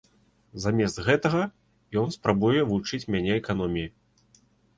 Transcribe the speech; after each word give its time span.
Замест 0.61 0.97
гэтага 1.07 1.41
ён 2.01 2.07
спрабуе 2.17 2.65
вучыць 2.71 3.01
мяне 3.13 3.37
эканоміі. 3.41 3.87